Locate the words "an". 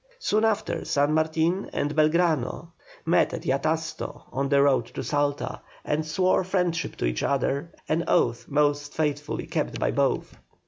7.87-8.05